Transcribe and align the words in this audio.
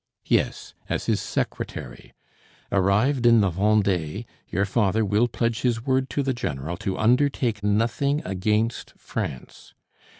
"Yes, 0.25 0.73
as 0.89 1.05
his 1.05 1.21
secretary. 1.21 2.11
Arrived 2.71 3.27
in 3.27 3.41
the 3.41 3.51
Vendée, 3.51 4.25
your 4.49 4.65
father 4.65 5.05
will 5.05 5.27
pledge 5.27 5.61
his 5.61 5.85
word 5.85 6.09
to 6.09 6.23
the 6.23 6.33
general 6.33 6.75
to 6.77 6.97
undertake 6.97 7.61
nothing 7.61 8.19
against 8.25 8.93
France. 8.97 9.75